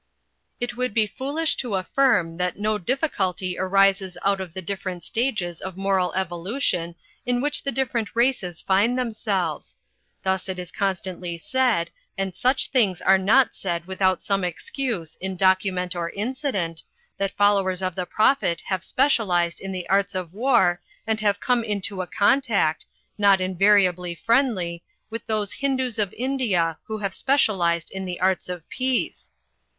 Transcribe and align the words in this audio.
"It 0.59 0.75
would 0.75 0.95
be 0.95 1.05
foolish 1.05 1.55
to 1.57 1.75
affirm 1.75 2.37
that 2.37 2.57
no 2.57 2.79
difficulty 2.79 3.59
arises 3.59 4.17
out 4.23 4.41
of 4.41 4.55
the 4.55 4.61
different 4.63 5.03
stages 5.03 5.61
of 5.61 5.77
moral 5.77 6.11
evolution 6.15 6.95
in 7.23 7.39
which 7.39 7.61
the 7.61 7.71
different 7.71 8.15
races 8.15 8.61
find 8.61 8.97
themselves. 8.97 9.77
Thus 10.23 10.49
it 10.49 10.57
is 10.57 10.71
constantly 10.71 11.37
said, 11.37 11.91
and 12.17 12.35
such 12.35 12.69
things 12.71 12.99
are 12.99 13.19
not 13.19 13.53
said 13.53 13.85
with 13.85 14.01
out 14.01 14.23
some 14.23 14.43
excuse 14.43 15.17
in 15.17 15.35
document 15.35 15.95
or 15.95 16.09
incident, 16.09 16.81
that 17.17 17.37
fol 17.37 17.57
lowers 17.61 17.83
of 17.83 17.93
the 17.93 18.07
Prophet 18.07 18.61
have 18.65 18.83
specialised 18.83 19.59
in 19.61 19.71
the 19.71 19.87
arts 19.87 20.15
of 20.15 20.33
war 20.33 20.81
and 21.05 21.19
have 21.19 21.39
come 21.39 21.63
into 21.63 22.01
a 22.01 22.07
contact, 22.07 22.87
not 23.19 23.39
invariably 23.39 24.15
friendly, 24.15 24.81
with 25.11 25.27
those 25.27 25.53
Hindoos 25.53 25.99
of 25.99 26.11
India 26.17 26.79
who 26.85 26.97
have 26.97 27.13
specialised 27.13 27.91
in 27.91 28.05
the 28.05 28.19
arts 28.19 28.49
of 28.49 28.67
Peace. 28.67 29.31